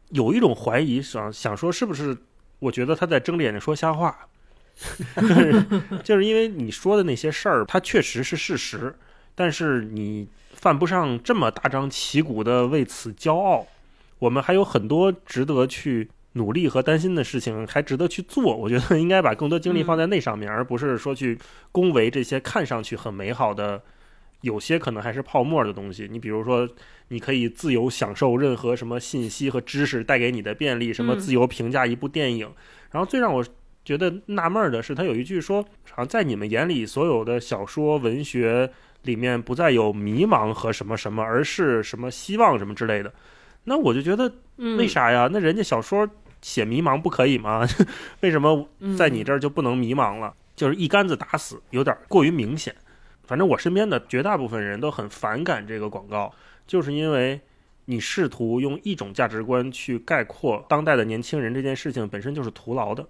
[0.09, 2.17] 有一种怀疑，想想说是不是？
[2.57, 4.15] 我觉得他在睁着眼睛说瞎话，
[5.15, 5.65] 就 是
[6.03, 8.95] 就是因为你说的那些事儿，它确实是事实，
[9.33, 13.65] 但是你犯不上这么大张旗鼓的为此骄傲。
[14.19, 18.55] 我们还有很多值得去努力和担心的事情，还值得去做。
[18.57, 21.37] 我觉得应该把更多精力放在那上面，而不是说去
[21.71, 23.81] 恭维这些看上去很美好的，
[24.41, 26.07] 有些可能还是泡沫的东西。
[26.09, 26.67] 你比如说，
[27.09, 32.49] 你可以自由享受任何什么信息和知识带给你的便利，什么嗯自由评价一部电影。
[32.91, 33.43] 然后最让我
[33.83, 38.69] 觉得纳闷儿的是，他有一句说，好像在你们眼里，所有的小说文学
[39.03, 43.11] 里面不再有迷茫和什么什么，而是什么希望什么之类的。
[43.65, 45.29] 那我就觉得嗯，为啥呀？
[45.31, 46.07] 那人家小说
[46.41, 47.67] 写迷茫不可以吗？
[48.21, 50.33] 为什么嗯在你这儿就不能迷茫了？
[50.55, 52.75] 就是一竿子打死，有点过于明显。
[53.23, 56.33] 反正我身边的绝大部分人都很反感这个广告，
[56.67, 57.39] 就是因为
[57.85, 63.07] 你试图用一种价值观去概括当代的年轻人，这件事情本身就是徒劳的。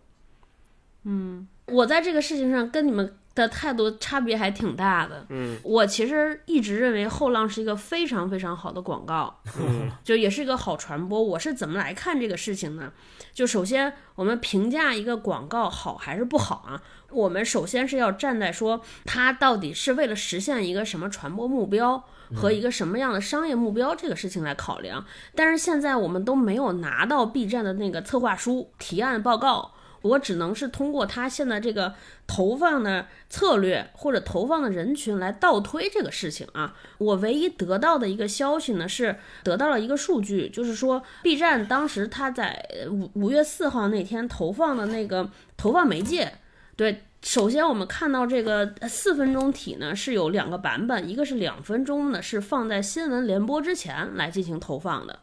[1.04, 5.26] 嗯我在这个事情上跟你们的态度差别还挺大的。
[5.30, 11.22] 嗯我其实一直认为后浪是一个非常非常好的广告，嗯 就也是一个好传播。
[11.22, 12.91] 我是怎么来看这个事情呢？
[13.34, 22.04] 就首先我们评价一个广告好还是不好啊，我们首先是要站在说它到底是为了实现一个什么传播目标。
[22.34, 31.94] 和一个什么样的商业目标这个事情来考量，但是现在我们都没有拿到 B 站的那个策划书提案报告，我只能是通过他现在这个
[32.28, 36.76] 投放的策略或者投放的人群来倒推这个事情啊。
[36.98, 46.34] 我唯一得到的一个消息呢是得到了一个数据，就是说 B 站当时他在五五月四号那天投放的那个投放媒介，
[46.76, 47.04] 对。
[47.24, 55.20] 首先，我们看到这个四分钟体呢是有两个版本，一个是两分钟的，是放在新闻联播之前来进行投放的，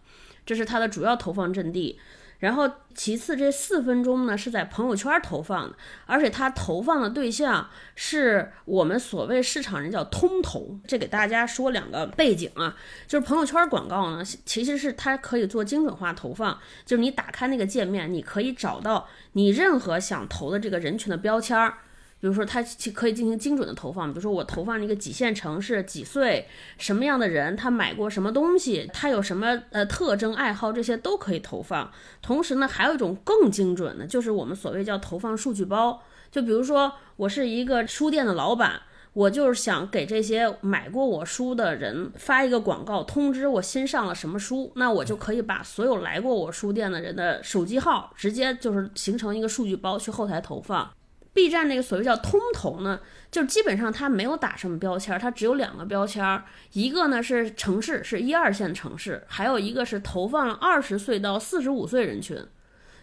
[0.47, 1.99] 这是它的主要投放阵地。
[2.39, 5.75] 然后其次，这四分钟呢是在朋友圈投放的，
[6.07, 10.79] 而且它投放的对象是我们所谓市场人叫通投。
[10.87, 21.79] 这给大家说两个背景啊，就是朋友圈广告呢，其实是它可以做精准化投放，就是你打开那个界面，你可以找到你任何想投的这个人群的标签儿。
[22.21, 22.61] 比如说，它
[22.93, 24.09] 可以进行精准的投放。
[24.13, 31.93] 比如说，我投放一个几线城市、几岁、什么样的人，他买过什么东西，他有什么呃特征、爱好，这些都可以投放。
[32.21, 36.03] 同时呢，还有一种更精准的，就是我们所谓叫投放数据包。
[36.31, 50.91] 就比如说，我是一个书店的老板，我就是想给这些买过我书的人发一个广告，通知我新上了什么书，那我就可以把所有来过我书店的人的手机号直接就是形成一个数据包去后台投放。
[51.39, 52.99] B 站那个所谓叫通投呢，
[53.31, 62.45] 就基本上它没有打什么标签，它只有两个标签，一个呢是城市，是一二线城市，还有一个是投放了二十岁到四十五岁人群，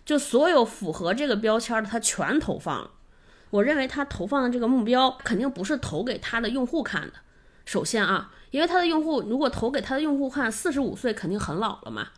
[0.04, 2.92] 就所有符合这个标签的，它全投放了。
[3.52, 7.14] 我认为它投放的这个目标肯定不是投给它的用户看的。
[7.64, 12.10] 首先啊，因为它的用户如果投给它的用户看，四十五岁肯定很老了嘛。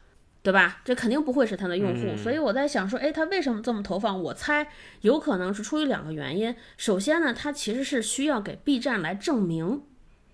[0.48, 0.80] 对吧？
[0.86, 4.24] 这肯定不会是他的用户，所以我在想说，哎，他为什么这么投放？
[4.24, 4.66] 我猜
[5.02, 6.56] 有可能是出于两个原因。
[6.78, 9.82] 首先呢，它其实是需要给 B 站来证明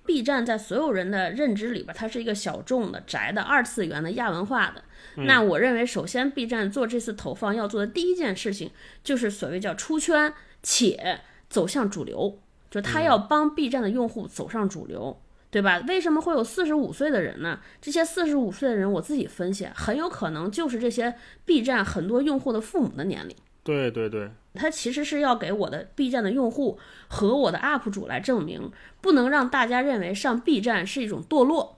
[0.06, 4.84] ，B 站在所有人的认知里边，它是一个小众的、宅的、二次元的、亚文化的。
[5.23, 8.69] 那我认为，首先 B 站做这次投放要做的第一件事情，
[9.04, 15.19] 就是所谓叫出圈且走向主流，就他要帮 B 站的用户走上主流。
[15.54, 15.80] 对吧？
[15.88, 17.60] 为什么会有四十五岁的人呢？
[17.80, 21.13] 这些四十五岁的人，我自己分析，很有可能就是这些
[21.46, 23.36] B 站很多用户的父母的年龄。
[23.63, 31.78] 对对对，他其实是要给我的 B 站的用户和我的 UP 主来证明，不能让大家认为上 B 站是一种堕落。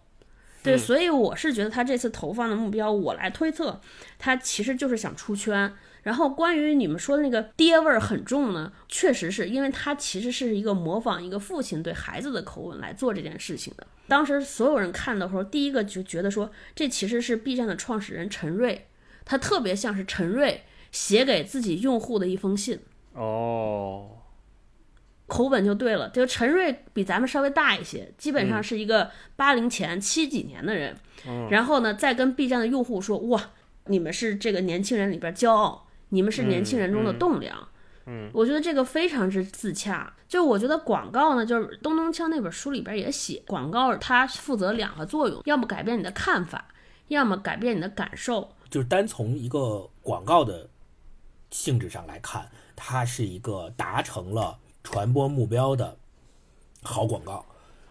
[0.64, 3.82] 对，所以我是觉得他这次投放的目标，我来推测，
[4.18, 5.74] 他其实就是想出圈。
[6.06, 13.88] 然后关于你们说的那个爹味儿很重呢，确实是因为他其实是一个模仿一个父亲对孩子的口吻来做这件事情的。
[14.08, 18.86] 当时所有人看的时候，第一个就觉得说，这其实是 B 站的创始人陈瑞，
[19.26, 22.80] 他特别像是陈瑞写给自己用户的一封信。
[23.14, 24.12] 哦，
[25.26, 30.96] 口吻就对了，就陈瑞比咱们稍微大一些，基本上是一个八零前七几年的人，
[31.50, 33.54] 然后呢，再跟 B 站的用户说，哇，
[33.88, 37.68] 你们是这个年轻人里边骄傲，你们是年轻人中的栋梁。
[38.08, 40.14] 嗯，我觉得这个非常之自洽。
[40.28, 46.68] 就我觉得广告呢，就是东东锵那本书里边也写，广告它负责两个作用，要么改变你的看法，
[47.08, 48.52] 要么改变你的感受。
[48.70, 50.70] 就是单从一个广告的
[51.50, 55.98] 性质上来看，它是一个达成了传播目标的
[56.84, 57.46] 好广告。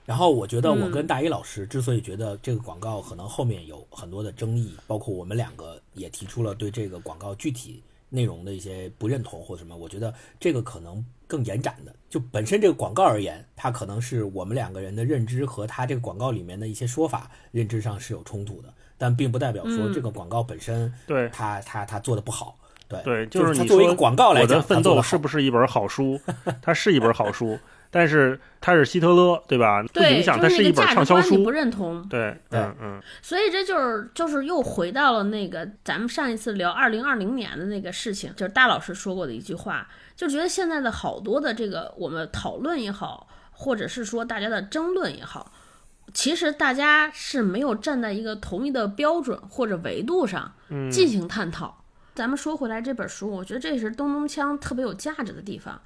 [0.05, 7.83] 然后我觉得我跟大一老师之所以觉得这个广告可能后面有很多的争议，包括我们两个也提出了对这个广告具体
[8.14, 22.57] 内容的一些不认同或者什么，我觉得这个可能更延展的，就本身这个广告而言，它可能是我们两个人的认知和它这个广告里面的一些说法认知上是有冲突的，但并不代表说这个广告本身对它它它做的不好。
[22.87, 26.20] 对对，就是它你说作为一个广告来讲，我的奋斗它做得好是不是一本好书？
[26.61, 27.59] 它是一本好书，
[27.94, 29.80] 但是他是希特勒，对吧？
[29.85, 31.50] 不对，影响，它就是那一本个价值畅销书观你不。
[31.52, 45.52] 认同，对，对嗯嗯，所以这就是就是又回到了那个咱们上一次聊二零二零年的那个事情，就是大老师说过的一句话，就觉得现在的好多的这个我们讨论也好，或者是说大家的争论也好，
[46.12, 50.52] 其实大家是没有站在一个同一的标准或者维度上
[50.90, 51.85] 进行探讨。
[52.16, 55.80] 咱们说回来这本书，我觉得这也是东东锵特别有价值的地方。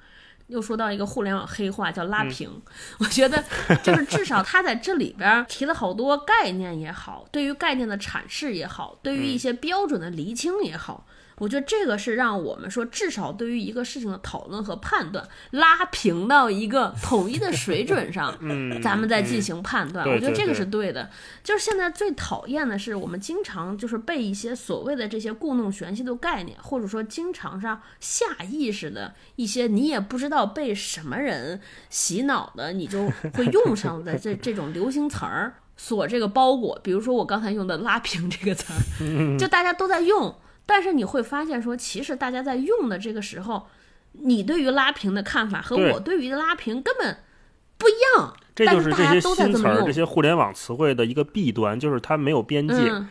[0.49, 2.49] 又说到一个互联网黑话，叫拉平。
[2.97, 3.43] 我觉得
[3.81, 11.05] 就是至少他在这里边提了好多概念也好，对于概念的阐释也好，对于一些标准的厘清也好，
[11.39, 20.05] 我觉得这个是让我们说至少对于一个事情的讨论和判断拉平到一个统一的水准上， 嗯咱们再进行判断。
[20.05, 21.09] 对我觉得这个对对是对的。
[21.43, 36.77] 就是现在最讨厌的是，我们经常就是被一些所谓的这些故弄玄虚的概念，或者说经常上下意识的一些你也不知道被什么人洗脑的，你就会用上的这这种流行词儿所这个包裹。
[36.83, 40.35] 比如说我刚才用的“拉平”这个词儿，就大家都在用，
[40.69, 43.65] 但是你会发现说，其实大家在用的这个时候，
[44.11, 47.17] 你对于拉平的看法和我对于拉平根本
[47.75, 48.37] 不一样。
[48.53, 53.07] 这就是是这些都在新词儿、这些互联网词汇的一个弊端，就是它没有边界，嗯，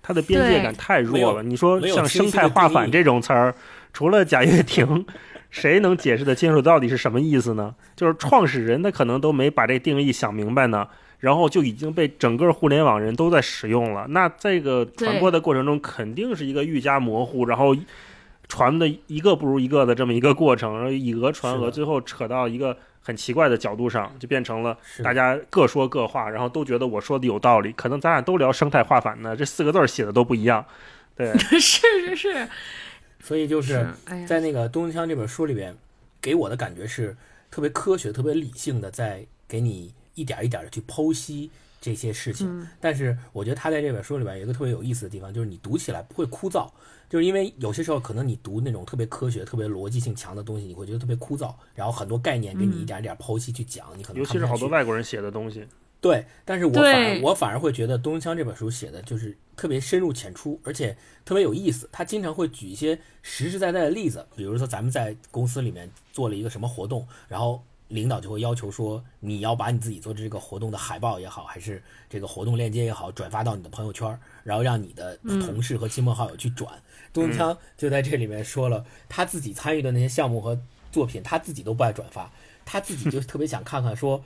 [0.00, 1.42] 它的边界感太弱了。
[1.42, 3.54] 你说像生态化反这种词儿，
[3.92, 5.04] 除了贾跃亭，
[5.50, 7.74] 谁能解释得清楚到底是什么意思呢？
[7.94, 10.88] 就是创始人他可能都没把这定义想明白呢，
[11.24, 14.06] 然后就已经被整个互联网人都在使用了。
[14.08, 17.74] 那这个传播的过程中，肯定是一个愈加模糊，然后
[18.46, 27.72] 传的一个不如一个的这么一个过程，然后以讹传讹，最后扯到一个很奇怪的角度上，就变成了大家各说各话，然后都觉得我说的有道理。
[27.72, 30.62] 可能咱俩都聊生态化反呢，这四个字儿写的都不一样。
[31.16, 32.48] 对， 是是是
[33.20, 33.88] 所以就是
[34.26, 35.74] 在那个《东东锵》这本书里边，
[36.20, 37.16] 给我的感觉是
[37.50, 41.50] 特别科学、特别理性的，在给你一点一点的去剖析
[41.80, 42.48] 这些事情。
[42.48, 46.68] 嗯但是我觉得他在这本书里边有一个特别有意思的地方，就是你读起来不会枯燥，
[47.08, 55.66] 就是因为有些时候可能你读那种特别科学、特别逻辑性强的东西，你会觉得特别枯燥，然后很多概念给你一点一点剖析去讲，你可能尤其是好多外国人写的东西。
[56.00, 61.88] 对，但是我反而我反而会觉得东东锵这本书写的就是特别深入浅出，而且特别有意思。
[61.90, 76.72] 他经常会举一些实实在在的例子，比如说咱们在公司里面做了一个什么活动，然后领导就会要求说你要把你自己做这个活动的海报也好，还是这个活动链接也好，转发到你的朋友圈，然后让你的同事和亲朋好友去转。
[77.12, 80.58] 东东锵就在这里面说了，他自己参与的那些项目和
[80.90, 82.30] 作品，他自己都不爱转发，
[82.64, 84.22] 他自己就特别想看看说。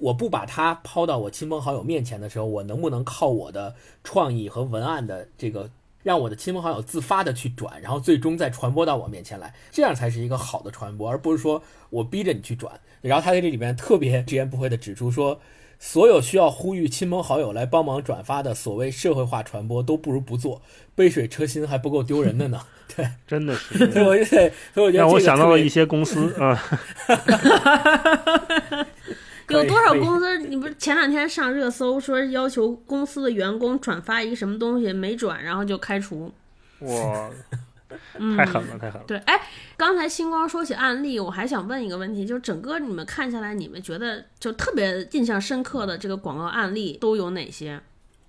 [0.00, 5.68] 我不把它抛到我亲朋好友面前的时候，我能不能靠我的创意和文案的这个，
[6.02, 12.80] 让我的亲朋好友自发的去转，然后最终再传播到我面前来，这样才是一个好的传播，而不是说我逼着你去转。
[13.00, 15.40] 然后他在这里面特别直言不讳的指出说，
[15.78, 20.62] 所有需要呼吁亲朋好友来帮忙转发的所谓社会化传播，都不如不做，
[20.94, 22.60] 杯水车薪还不够丢人的呢。
[22.96, 26.58] 对，真的是 所以我就得，所以我觉得让我想到了一些公司啊，
[29.48, 30.38] 有多少公司？
[30.38, 36.32] 你不是前两天上热搜说要求公司的员工转发一个什么东西没转，然后就开除？
[36.80, 37.30] 哇，
[38.18, 39.04] 嗯，太狠了，太狠了。
[39.06, 39.40] 对，哎，
[39.76, 47.80] 刚才星光说起案例，我还想问一个问题，就是整个你们看下来，你们觉得就特别印象深刻的这个广告案例都有哪些？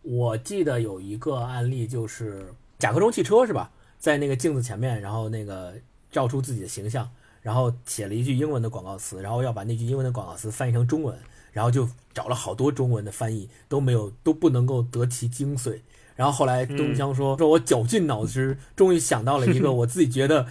[0.01, 3.69] 我记得有一个案例，就是甲壳虫汽车是吧？
[3.99, 5.73] 在那个镜子前面，然后那个
[6.09, 7.09] 照出自己的形象，
[7.41, 11.17] 然后写了一句英文的广告词，然后要把那句英文的广告词翻译成中文，
[11.51, 15.79] 然后就找了好多中文的翻译，都没有都不能够得其精髓。
[16.15, 20.47] 然后后来嗯东江说：“说我绞尽脑汁，终于想到了一个 我自己觉得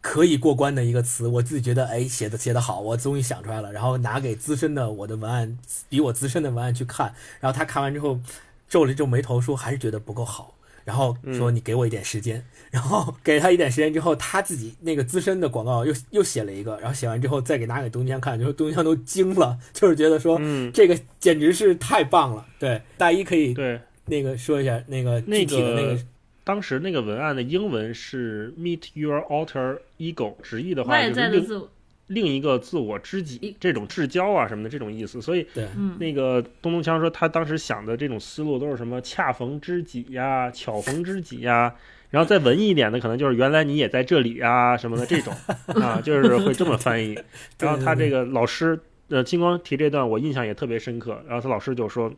[0.00, 3.70] 可以过关的一个词，我自己觉得哎写的写的好，我终于想出来了。
[3.70, 5.58] 然后拿给资深的我的文案，
[5.90, 8.18] 比我资深的文案去看，然后他看完之后
[8.66, 10.54] 皱了皱眉头，说还是觉得不够好。”
[10.90, 22.44] 然后说你给我一点时间，然后 给他一点时间之后，他自己那个资深的广告又又写了一个，然后写完之后再给拿给东江看，就是东江都惊了，就是觉得说嗯，这个简直是太棒了。
[22.58, 25.96] 对，大一可以对，那个说一下那个具体的那个
[26.42, 31.68] 当时那个文案的英文是 “Meet your alter ego”，直译的话就是另在的自我，
[32.10, 35.22] 另一个自我知己，这种至交啊什么的这种意思。
[35.22, 41.72] 所以对，嗯，那个东东锵说，他当时想的这种思路都是什么恰逢知己呀、巧逢知己呀，
[42.10, 45.32] 然后再文艺一点的，可能就是原来你也在这里呀什么的这种
[45.80, 47.16] 啊，就是会这么翻译。
[47.60, 51.22] 然后他这个老师，呃，金光提这段我印象也特别深刻。
[51.28, 52.12] 然后他老师就说，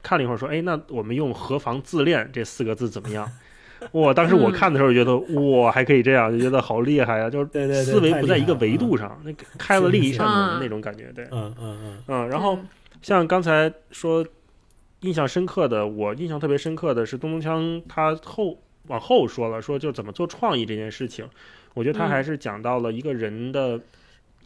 [0.00, 3.28] 看了一会儿说，哎，那我们用“何妨自恋”这四个字怎么样？
[3.92, 4.12] 哇！
[4.14, 7.28] 当时我看的时候觉得，哇，还可以这样，就觉得好厉害呀！
[7.28, 11.12] 就是思维不在一个维度上，那开了另一扇门是那种感觉。
[11.14, 12.58] 对，嗯嗯嗯嗯，然后
[13.02, 14.26] 像刚才说
[15.00, 21.28] 印象深刻的，我印象特别深刻的是东东锵他后往后说了，说就怎么做创意这件事情，
[21.74, 23.78] 我觉得他嗯还是讲到了一个人的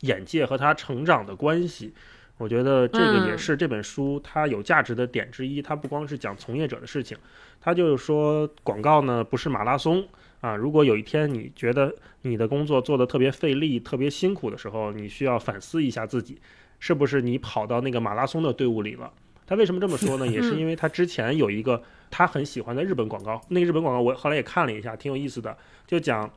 [0.01, 1.93] 眼界和他成长的关系。
[2.39, 5.61] 我觉得这个也嗯是这本书它有价值的点之一。
[5.61, 7.19] 它不光是讲从业者的事情，
[7.61, 10.07] 它就是说广告呢不是马拉松
[10.41, 10.57] 啊。
[10.57, 16.41] 如果有一天你觉得你的工作做得特别费力、特别辛苦的时候，你需要反思一下自己，
[16.79, 19.13] 是不是你跑到那个马拉松的队伍里了？
[19.47, 20.27] 他为什么这么说呢？
[20.27, 25.57] 也是因为他之前有一个他很喜欢的日本广告，那个日本广告我后来也看了一下，挺有意思的，
[25.87, 26.31] 就讲。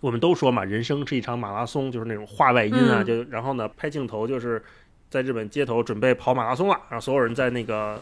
[0.00, 4.62] 我们都说嘛，人生是一场马拉松，就是那种话外音啊，嗯就然后呢，拍镜头就是
[5.10, 8.00] 在日本街头准备跑马拉松了，然后所有人在那个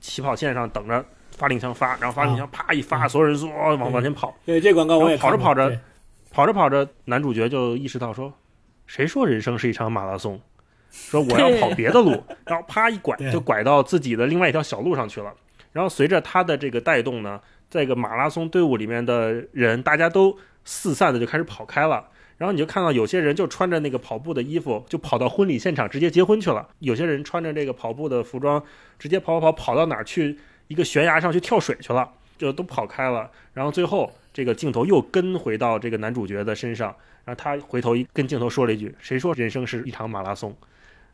[0.00, 1.02] 起跑线上等着
[1.40, 5.80] 发令枪发，然后发令枪啪一发，嗯所有人说哦往往前跑，对，这广告我也跑着跑着
[6.30, 8.30] 跑着跑着，男主角就意识到说，
[8.86, 10.38] 谁说人生是一场马拉松？
[10.90, 15.32] 说我要跑别的路， 然后啪一拐就拐到自己的另外一条小路上去了。
[15.72, 22.04] 然后随着他的这个带动呢，这个马拉松队伍里面的人，大家都四散的就开始跑开了。
[22.36, 28.60] 然后你就看到有些人就穿着那个跑步的衣服，就跑到婚礼现场直接结婚去了；有些人穿着这个跑步的服装，
[28.98, 30.38] 直接跑跑跑跑到哪儿去
[30.70, 32.08] 一个悬崖上去跳水去了，
[32.38, 33.28] 就都跑开了。
[33.54, 36.94] 然后最后这个镜头又跟回到这个男主角的身上，
[37.24, 40.56] 然后他回头一跟镜头说了一句：“谁说人生是一场马拉松？”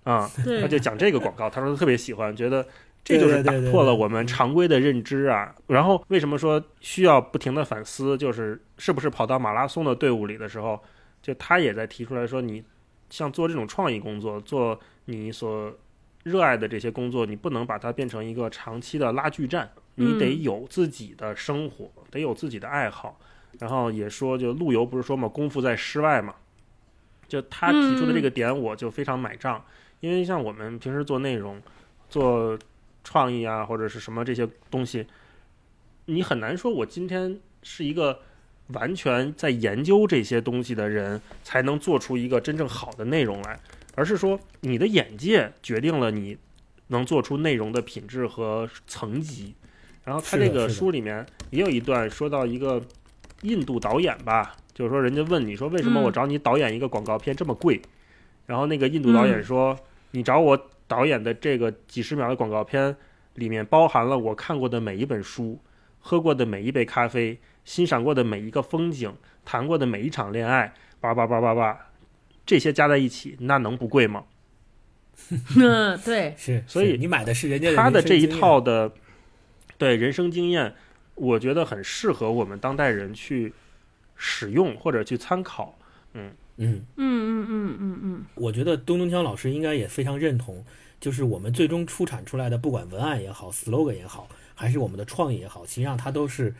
[0.04, 2.64] 啊、对他就讲这个广告，他说他特别喜欢，觉得
[3.02, 5.54] 这就是打破了我们常规的认知啊。
[5.68, 10.78] 然后为什么说需要不停的反思，就是是不是跑到马拉松的队伍里的时候，
[11.22, 12.62] 就他也在提出来说，你
[13.09, 15.72] 像做这种创意工作，做你所
[16.26, 23.16] 热爱的这些工作，你不能把它变成一个长期的拉锯战，你得嗯有自己的生活，得有自己的爱好。
[23.60, 26.34] 然后也说，就陆游不是说嘛，功夫在诗外嘛。
[27.28, 29.64] 就他提出的这个点，我就非常买账，
[30.00, 31.62] 因为像我们平时做内容、
[32.10, 32.58] 做
[33.04, 35.06] 创意啊，或者是什么这些东西，
[36.06, 38.18] 你很难说我今天是一个
[38.72, 43.60] 完全在研究这些东西的人，才能做出一个真正好的内容来，
[43.97, 46.38] 而是说你的眼界决定了你
[46.88, 49.57] 能做出内容的品质和层级。
[50.05, 52.80] 然后他这个书里面也有一段说到一个
[53.42, 57.82] 印度导演吧，就是说人家问你说为什么嗯我找你导演一个广告片这么贵？
[58.47, 59.76] 然后那个印度导演说，
[60.12, 62.94] 你找我导演的这个几十秒的广告片
[63.34, 65.59] 里面包含了我看过的每一本书，
[65.99, 69.12] 喝过的每一杯咖啡，欣赏过的每一个风景，
[69.44, 71.86] 谈过的每一场恋爱，叭叭叭叭叭，
[72.47, 74.24] 这些加在一起，那能不贵吗？
[75.59, 78.92] 嗯，对， 是，所以你买的是人家的他的这一套的
[79.76, 80.74] 对人生经验，
[81.16, 83.53] 我觉得很适合我们当代人去
[84.14, 85.76] 使用或者去参考。
[86.14, 86.30] 嗯。
[86.59, 90.64] 嗯嗯嗯嗯嗯，我觉得东东锵老师应该也非常认同，
[90.99, 96.55] 就是我们最终出产出来的，不管文案也好，slogan 也好，还是我们的创意也好，实际上它都是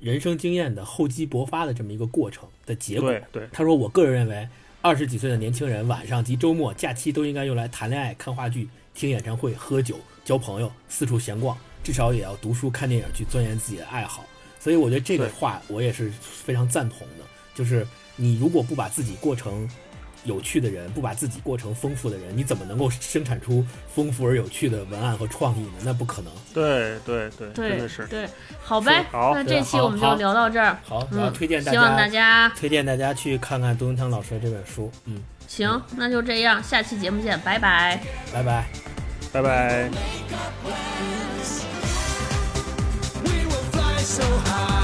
[0.00, 3.08] 人生经验的厚积薄发的这么一个过程的结果。
[3.08, 4.48] 对对，他说：“我个人认为，
[4.80, 14.24] 二十几岁的年轻人晚上及周末假期都应该用来谈恋爱、看话剧、听演唱会、喝酒、交朋友、四处闲逛，至少也要读书、看电影，去钻研自己的爱好。”
[14.60, 17.24] 所以我觉得这个话我也是非常赞同的，
[17.56, 19.68] 就是你如果不把自己过成
[20.24, 23.64] 有趣的人，不把自己过成丰富的人，你怎么能够生产出
[23.94, 25.72] 丰富而有趣的文案和创意呢？
[25.84, 26.32] 那不可能。
[26.52, 28.06] 对对对，真的是。
[28.06, 28.28] 对，
[28.62, 29.04] 好呗。
[29.10, 30.76] 好，那这期我们就聊到这儿。
[30.84, 34.90] 好，我推荐大家，希望大家推荐大家去看看杜永强老师的这本书。
[35.04, 38.00] 嗯，行，那就这样，下期节目见，拜拜，
[38.32, 38.66] 拜拜，
[39.32, 39.90] 拜拜。
[44.08, 44.77] So high.